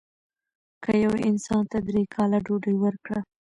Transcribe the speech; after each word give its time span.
که 0.83 0.91
یو 1.03 1.13
انسان 1.29 1.63
ته 1.71 1.77
درې 1.87 2.03
کاله 2.13 2.37
ډوډۍ 2.45 2.75
ورکړه. 2.79 3.19